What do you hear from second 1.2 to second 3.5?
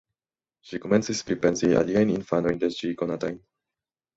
pripensi aliajn infanojn de ŝi konatajn.